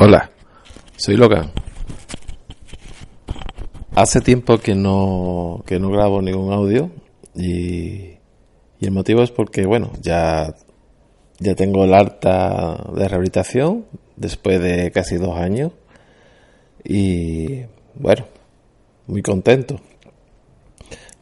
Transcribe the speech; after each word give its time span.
Hola, 0.00 0.30
soy 0.96 1.16
Logan. 1.16 1.50
Hace 3.96 4.20
tiempo 4.20 4.58
que 4.58 4.76
no, 4.76 5.64
que 5.66 5.80
no 5.80 5.90
grabo 5.90 6.22
ningún 6.22 6.52
audio 6.52 6.92
y, 7.34 8.12
y 8.78 8.86
el 8.86 8.92
motivo 8.92 9.24
es 9.24 9.32
porque, 9.32 9.66
bueno, 9.66 9.90
ya, 10.00 10.54
ya 11.40 11.56
tengo 11.56 11.82
el 11.82 11.94
harta 11.94 12.76
de 12.94 13.08
rehabilitación 13.08 13.86
después 14.14 14.62
de 14.62 14.92
casi 14.92 15.16
dos 15.16 15.36
años 15.36 15.72
y 16.84 17.62
bueno, 17.96 18.24
muy 19.08 19.22
contento. 19.22 19.80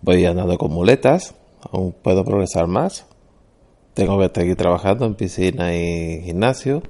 Voy 0.03 0.27
andando 0.27 0.59
con 0.59 0.71
muletas, 0.71 1.35
aún 1.63 1.93
puedo 1.93 2.27
progresar 2.27 2.67
más. 2.67 3.07
Tengo 3.95 4.19
que 4.19 4.31
seguir 4.39 4.57
trabajando 4.57 5.07
en 5.07 5.15
piscina 5.15 5.75
y 5.75 6.21
gimnasio 6.25 6.83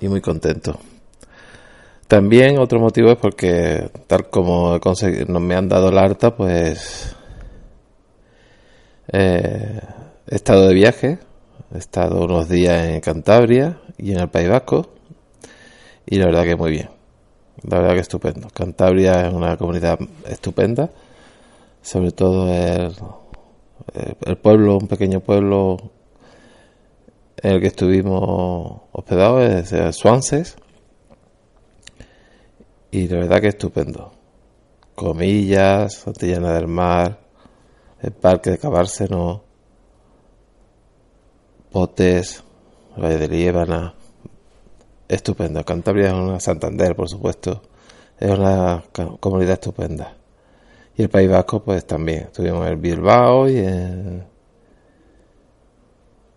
y 0.00 0.08
muy 0.08 0.20
contento. 0.20 0.78
También 2.08 2.58
otro 2.58 2.80
motivo 2.80 3.12
es 3.12 3.18
porque 3.18 3.88
tal 4.08 4.28
como 4.30 4.78
no 5.28 5.40
me 5.40 5.54
han 5.54 5.68
dado 5.68 5.92
la 5.92 6.02
harta, 6.02 6.34
pues 6.36 7.14
eh, 9.12 9.80
he 10.26 10.34
estado 10.34 10.66
de 10.66 10.74
viaje, 10.74 11.18
he 11.72 11.78
estado 11.78 12.24
unos 12.24 12.48
días 12.48 12.86
en 12.86 13.00
Cantabria 13.00 13.78
y 13.96 14.12
en 14.12 14.20
el 14.20 14.28
País 14.28 14.48
Vasco 14.48 14.90
y 16.04 16.16
la 16.16 16.26
verdad 16.26 16.42
que 16.42 16.56
muy 16.56 16.72
bien. 16.72 16.90
La 17.62 17.78
verdad 17.78 17.94
que 17.94 18.00
estupendo. 18.00 18.48
Cantabria 18.52 19.28
es 19.28 19.32
una 19.32 19.56
comunidad 19.56 19.98
estupenda, 20.26 20.90
sobre 21.82 22.10
todo 22.10 22.52
el, 22.52 22.92
el 24.26 24.36
pueblo, 24.38 24.78
un 24.78 24.88
pequeño 24.88 25.20
pueblo 25.20 25.76
en 27.42 27.52
el 27.52 27.60
que 27.60 27.68
estuvimos 27.68 28.82
hospedados, 28.92 29.72
es 29.72 29.96
Swanses. 29.96 30.56
Y 32.90 33.08
la 33.08 33.20
verdad 33.20 33.40
que 33.40 33.48
estupendo. 33.48 34.12
Comillas, 34.94 35.94
Santillana 35.94 36.52
del 36.52 36.66
Mar, 36.66 37.20
el 38.02 38.12
Parque 38.12 38.50
de 38.50 38.58
Cabárseno, 38.58 39.42
Potes, 41.70 42.44
Valle 42.96 43.18
de 43.18 43.28
Liébana. 43.28 43.94
Estupendo. 45.08 45.64
Cantabria 45.64 46.08
es 46.08 46.14
una 46.14 46.40
Santander, 46.40 46.94
por 46.94 47.08
supuesto. 47.08 47.62
Es 48.18 48.30
una 48.30 48.84
comunidad 49.18 49.54
estupenda. 49.54 50.14
Y 50.96 51.02
el 51.02 51.08
País 51.08 51.30
Vasco, 51.30 51.62
pues 51.62 51.86
también. 51.86 52.24
Estuvimos 52.24 52.68
en 52.68 52.80
Bilbao 52.80 53.48
y 53.48 53.58
en... 53.58 54.29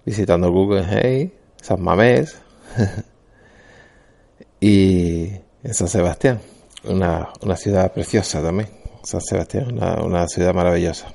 visitando 0.05 0.51
Guggenheim, 0.51 1.31
San 1.61 1.81
Mamés 1.81 2.37
y 4.59 5.29
en 5.63 5.73
San 5.73 5.87
Sebastián. 5.87 6.39
Una, 6.85 7.29
una 7.41 7.55
ciudad 7.55 7.91
preciosa 7.93 8.41
también. 8.41 8.69
San 9.03 9.21
Sebastián, 9.21 9.73
una, 9.73 10.01
una 10.03 10.27
ciudad 10.27 10.53
maravillosa. 10.53 11.13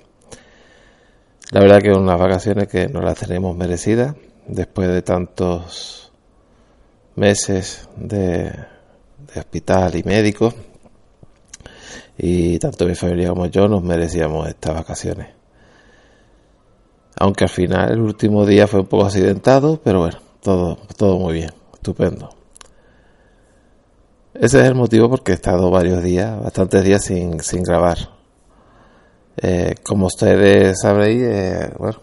La 1.51 1.61
verdad 1.61 1.81
que 1.81 1.93
unas 1.93 2.19
vacaciones 2.19 2.69
que 2.69 2.89
nos 2.89 3.03
las 3.03 3.19
tenemos 3.19 3.57
merecidas 3.57 4.15
después 4.47 4.89
de 4.89 5.01
tantos 5.01 6.13
meses 7.17 7.89
de, 7.97 8.53
hospital 9.35 9.97
y 9.97 10.03
médico 10.03 10.53
y 12.17 12.59
tanto 12.59 12.87
mi 12.87 12.95
familia 12.95 13.29
como 13.31 13.47
yo 13.47 13.69
nos 13.69 13.83
merecíamos 13.83 14.49
estas 14.49 14.75
vacaciones. 14.75 15.38
Aunque 17.21 17.45
al 17.45 17.51
final 17.51 17.91
el 17.91 18.01
último 18.01 18.47
día 18.47 18.69
fue 18.69 18.81
un 18.81 18.87
poco 18.87 19.07
accidentado, 19.07 19.81
pero 19.83 20.01
bueno, 20.01 20.19
todo, 20.41 20.79
todo 20.97 21.19
muy 21.19 21.35
bien, 21.35 21.51
estupendo. 21.75 22.31
Ese 24.35 24.61
es 24.61 24.67
el 24.67 24.77
motivo 24.77 25.11
porque 25.11 25.33
he 25.33 25.35
estado 25.35 25.69
varios 25.69 26.01
días, 26.01 26.41
bastantes 26.41 26.85
días 26.85 27.03
sin, 27.05 27.41
sin 27.41 27.65
grabar. 27.65 27.99
Eh, 29.37 29.75
como 29.83 30.07
ustedes 30.07 30.81
sabréis, 30.81 31.23
eh, 31.23 31.73
bueno, 31.77 31.99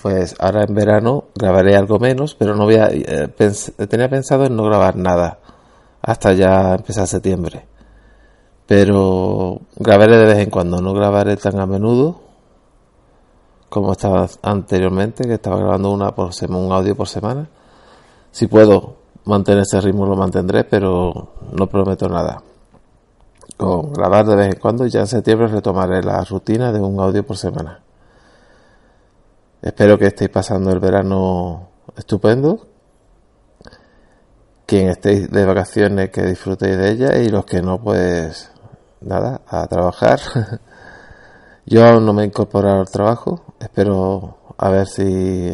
pues 0.00 0.36
ahora 0.38 0.64
en 0.66 0.74
verano 0.74 1.24
grabaré 1.34 1.76
algo 1.76 1.98
menos, 1.98 2.34
pero 2.34 2.54
no 2.54 2.64
voy 2.64 2.76
a, 2.76 2.88
eh, 2.90 3.28
tenía 3.90 4.08
pensado 4.08 4.46
en 4.46 4.56
no 4.56 4.64
grabar 4.64 4.96
nada 4.96 5.38
hasta 6.00 6.32
ya 6.32 6.76
empezar 6.76 7.06
septiembre. 7.06 7.66
Pero 8.66 9.60
grabaré 9.76 10.16
de 10.16 10.24
vez 10.24 10.38
en 10.38 10.50
cuando, 10.50 10.80
no 10.80 10.94
grabaré 10.94 11.36
tan 11.36 11.60
a 11.60 11.66
menudo 11.66 12.29
como 13.70 13.92
estaba 13.92 14.28
anteriormente, 14.42 15.24
que 15.24 15.34
estaba 15.34 15.56
grabando 15.56 15.92
una 15.92 16.12
por 16.14 16.32
un 16.48 16.72
audio 16.72 16.96
por 16.96 17.08
semana. 17.08 17.48
Si 18.32 18.48
puedo 18.48 18.96
mantener 19.24 19.62
ese 19.62 19.80
ritmo 19.80 20.04
lo 20.06 20.16
mantendré, 20.16 20.64
pero 20.64 21.34
no 21.52 21.66
prometo 21.68 22.08
nada. 22.08 22.42
Con 23.56 23.92
grabar 23.92 24.26
de 24.26 24.36
vez 24.36 24.46
en 24.54 24.60
cuando, 24.60 24.86
ya 24.86 25.00
en 25.00 25.06
septiembre 25.06 25.46
retomaré 25.46 26.02
la 26.02 26.22
rutina 26.24 26.72
de 26.72 26.80
un 26.80 26.98
audio 27.00 27.24
por 27.24 27.36
semana. 27.36 27.80
Espero 29.62 29.98
que 29.98 30.06
estéis 30.06 30.30
pasando 30.30 30.72
el 30.72 30.80
verano 30.80 31.68
estupendo. 31.96 32.66
Quien 34.66 34.88
estéis 34.88 35.30
de 35.30 35.44
vacaciones, 35.44 36.10
que 36.10 36.22
disfrutéis 36.22 36.76
de 36.76 36.90
ella 36.90 37.18
y 37.18 37.28
los 37.28 37.44
que 37.44 37.62
no, 37.62 37.80
pues 37.80 38.50
nada, 39.00 39.42
a 39.46 39.66
trabajar. 39.68 40.18
Yo 41.70 41.86
aún 41.86 42.04
no 42.04 42.12
me 42.12 42.24
he 42.24 42.26
incorporado 42.26 42.80
al 42.80 42.90
trabajo. 42.90 43.42
Espero 43.60 44.38
a 44.58 44.70
ver 44.70 44.88
si 44.88 45.52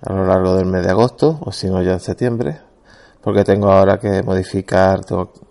a 0.00 0.12
lo 0.14 0.24
largo 0.24 0.54
del 0.54 0.64
mes 0.64 0.82
de 0.82 0.90
agosto 0.90 1.38
o 1.42 1.52
si 1.52 1.68
no 1.68 1.82
ya 1.82 1.92
en 1.92 2.00
septiembre. 2.00 2.58
Porque 3.20 3.44
tengo 3.44 3.70
ahora 3.70 3.98
que 3.98 4.22
modificar, 4.22 5.02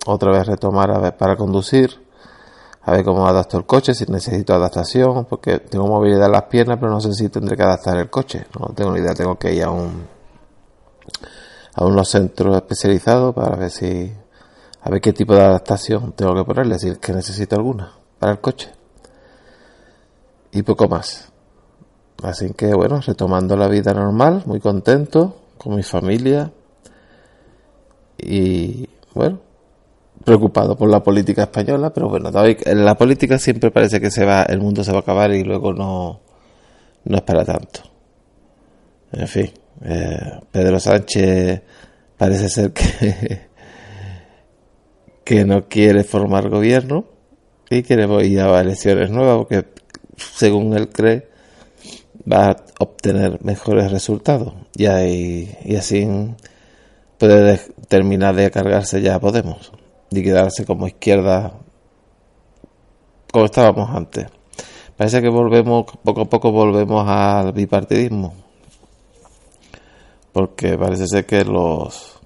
otra 0.07 0.31
vez 0.31 0.47
retomar 0.47 0.89
a 0.89 0.97
ver, 0.97 1.17
para 1.17 1.35
conducir 1.35 2.03
a 2.81 2.91
ver 2.93 3.05
cómo 3.05 3.27
adapto 3.27 3.59
el 3.59 3.67
coche, 3.67 3.93
si 3.93 4.07
necesito 4.07 4.55
adaptación, 4.55 5.25
porque 5.25 5.59
tengo 5.59 5.85
movilidad 5.85 6.25
en 6.25 6.31
las 6.31 6.43
piernas, 6.45 6.79
pero 6.79 6.91
no 6.91 6.99
sé 6.99 7.13
si 7.13 7.29
tendré 7.29 7.55
que 7.55 7.61
adaptar 7.61 7.95
el 7.97 8.09
coche. 8.09 8.47
No 8.59 8.73
tengo 8.73 8.91
ni 8.91 9.01
idea, 9.01 9.13
tengo 9.13 9.37
que 9.37 9.53
ir 9.53 9.63
a 9.63 9.69
un 9.69 10.07
a 11.75 11.85
unos 11.85 12.09
centros 12.09 12.55
especializados 12.55 13.35
para 13.35 13.55
ver 13.55 13.69
si 13.69 14.11
a 14.81 14.89
ver 14.89 14.99
qué 14.99 15.13
tipo 15.13 15.35
de 15.35 15.41
adaptación 15.41 16.13
tengo 16.13 16.33
que 16.33 16.43
ponerle, 16.43 16.79
si 16.79 16.89
es 16.89 16.97
que 16.97 17.13
necesito 17.13 17.55
alguna 17.55 17.91
para 18.17 18.31
el 18.31 18.41
coche. 18.41 18.76
Y 20.57 20.63
poco 20.63 20.87
más. 20.87 21.31
Así 22.23 22.51
que 22.53 22.73
bueno, 22.73 22.99
retomando 22.99 23.55
la 23.55 23.67
vida 23.67 23.93
normal, 23.93 24.41
muy 24.47 24.59
contento 24.59 25.37
con 25.59 25.75
mi 25.75 25.83
familia 25.83 26.51
y 28.17 28.89
bueno, 29.13 29.39
preocupado 30.25 30.75
por 30.75 30.89
la 30.89 31.03
política 31.03 31.43
española, 31.43 31.93
pero 31.93 32.09
bueno, 32.09 32.31
en 32.33 32.85
la 32.85 32.95
política 32.97 33.37
siempre 33.37 33.69
parece 33.69 34.01
que 34.01 34.09
se 34.09 34.25
va, 34.25 34.41
el 34.49 34.59
mundo 34.59 34.83
se 34.83 34.91
va 34.91 34.97
a 34.97 35.01
acabar 35.01 35.31
y 35.31 35.43
luego 35.43 35.73
no, 35.73 36.21
no 37.03 37.17
es 37.17 37.21
para 37.21 37.45
tanto. 37.45 37.81
En 39.11 39.27
fin, 39.27 39.51
eh, 39.83 40.39
Pedro 40.51 40.79
Sánchez 40.79 41.61
parece 42.17 42.49
ser 42.49 42.73
que, 42.73 43.41
que 45.23 45.45
no 45.45 45.67
quiere 45.67 46.03
formar 46.03 46.49
gobierno 46.49 47.05
y 47.69 47.83
quiere 47.83 48.07
ir 48.25 48.41
a 48.41 48.59
elecciones 48.59 49.11
nuevas 49.11 49.37
porque 49.37 49.77
según 50.17 50.75
él 50.75 50.89
cree 50.89 51.29
va 52.31 52.51
a 52.51 52.57
obtener 52.79 53.43
mejores 53.43 53.91
resultados 53.91 54.53
y, 54.75 54.85
y 54.85 55.75
así 55.77 56.07
puede 57.17 57.61
terminar 57.87 58.35
de 58.35 58.51
cargarse 58.51 59.01
ya 59.01 59.19
Podemos 59.19 59.71
y 60.11 60.23
quedarse 60.23 60.65
como 60.65 60.87
izquierda 60.87 61.53
como 63.31 63.45
estábamos 63.45 63.89
antes. 63.89 64.27
Parece 64.95 65.21
que 65.21 65.29
volvemos, 65.29 65.85
poco 66.03 66.21
a 66.21 66.25
poco 66.25 66.51
volvemos 66.51 67.07
al 67.07 67.51
bipartidismo. 67.51 68.33
Porque 70.31 70.77
parece 70.77 71.07
ser 71.07 71.25
que 71.25 71.43
los 71.43 72.19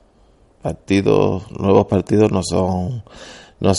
partidos, 0.62 1.52
nuevos 1.52 1.88
partidos 1.88 2.32
no 2.32 2.42
son, 2.44 3.04
no 3.60 3.74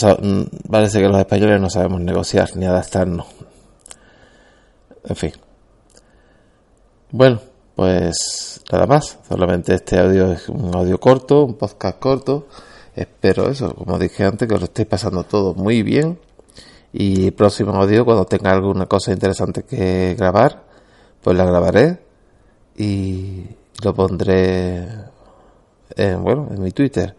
parece 0.69 0.99
que 0.99 1.07
los 1.07 1.19
españoles 1.19 1.59
no 1.59 1.69
sabemos 1.69 2.01
negociar 2.01 2.49
ni 2.55 2.65
adaptarnos. 2.65 3.25
En 5.05 5.15
fin. 5.15 5.31
Bueno, 7.11 7.41
pues 7.75 8.61
nada 8.71 8.87
más. 8.87 9.19
Solamente 9.27 9.73
este 9.75 9.99
audio 9.99 10.31
es 10.31 10.49
un 10.49 10.75
audio 10.75 10.99
corto, 10.99 11.43
un 11.43 11.55
podcast 11.55 11.99
corto. 11.99 12.47
Espero 12.95 13.49
eso, 13.49 13.73
como 13.73 13.97
dije 13.97 14.23
antes, 14.23 14.47
que 14.47 14.57
lo 14.57 14.65
estéis 14.65 14.87
pasando 14.87 15.23
todo 15.23 15.53
muy 15.53 15.83
bien. 15.83 16.19
Y 16.93 17.31
próximo 17.31 17.73
audio, 17.73 18.05
cuando 18.05 18.25
tenga 18.25 18.51
alguna 18.51 18.85
cosa 18.85 19.11
interesante 19.11 19.63
que 19.63 20.15
grabar, 20.15 20.63
pues 21.21 21.35
la 21.35 21.45
grabaré 21.45 21.99
y 22.77 23.45
lo 23.83 23.93
pondré 23.93 24.87
en, 25.95 26.23
bueno, 26.23 26.49
en 26.51 26.61
mi 26.61 26.71
Twitter. 26.71 27.15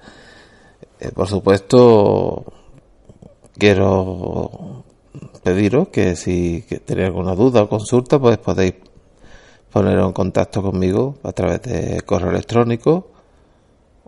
Eh, 1.00 1.10
por 1.12 1.28
supuesto, 1.28 2.44
quiero 3.58 4.50
pediros 5.44 5.88
que 5.88 6.16
si 6.16 6.64
tenéis 6.84 7.08
alguna 7.08 7.34
duda 7.34 7.62
o 7.62 7.68
consulta, 7.68 8.18
pues 8.18 8.38
podéis 8.38 8.74
poneros 9.70 10.06
en 10.06 10.12
contacto 10.12 10.62
conmigo 10.62 11.18
a 11.22 11.32
través 11.32 11.62
de 11.62 12.00
correo 12.02 12.30
electrónico 12.30 13.10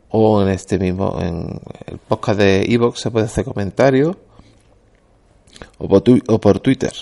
o 0.09 0.43
en 0.43 0.49
este 0.49 0.79
mismo, 0.79 1.19
en 1.21 1.61
el 1.87 1.99
podcast 1.99 2.39
de 2.39 2.63
Evox 2.63 3.01
se 3.01 3.11
puede 3.11 3.27
hacer 3.27 3.45
comentarios 3.45 4.17
o 5.79 5.89
por, 5.89 6.03
o 6.29 6.41
por 6.41 6.61
Twitter. 6.61 6.93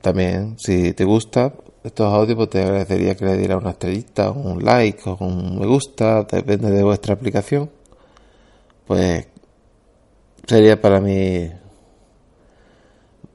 También, 0.00 0.56
si 0.58 0.92
te 0.92 1.04
gusta 1.04 1.52
estos 1.82 2.12
audios, 2.12 2.36
pues 2.36 2.50
te 2.50 2.62
agradecería 2.62 3.16
que 3.16 3.24
le 3.24 3.36
diera 3.36 3.56
una 3.56 3.70
estrellita, 3.70 4.30
un 4.30 4.64
like 4.64 5.00
o 5.08 5.16
un 5.20 5.58
me 5.58 5.66
gusta, 5.66 6.22
depende 6.22 6.70
de 6.70 6.82
vuestra 6.82 7.14
aplicación. 7.14 7.70
Pues 8.86 9.26
sería 10.46 10.80
para 10.80 11.00
mí 11.00 11.50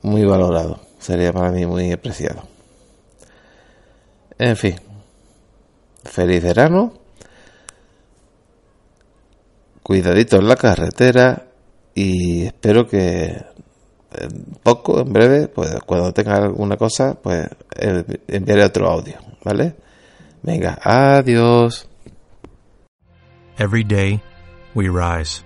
muy 0.02 0.26
valorado, 0.26 0.80
sería 1.00 1.32
para 1.34 1.52
mí 1.52 1.66
muy 1.66 1.92
apreciado. 1.92 2.44
En 4.38 4.56
fin, 4.56 4.76
feliz 6.04 6.44
verano, 6.44 6.94
cuidadito 9.84 10.38
en 10.38 10.48
la 10.48 10.56
carretera 10.56 11.48
y 11.94 12.46
espero 12.46 12.88
que 12.88 13.52
poco, 14.64 15.02
en 15.02 15.14
breve, 15.14 15.48
pues 15.48 15.78
cuando 15.86 16.14
tenga 16.14 16.36
alguna 16.36 16.78
cosa, 16.78 17.16
pues 17.22 17.48
enviaré 18.28 18.64
otro 18.64 18.90
audio, 18.90 19.16
¿vale? 19.44 19.76
Venga, 20.44 20.80
adiós. 20.84 21.88
Every 23.58 23.84
day 23.84 24.22
we 24.74 24.90
rise, 24.90 25.44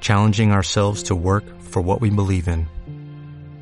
challenging 0.00 0.52
ourselves 0.52 1.02
to 1.04 1.14
work 1.14 1.44
for 1.60 1.82
what 1.82 2.00
we 2.00 2.10
believe 2.10 2.46
in. 2.46 2.68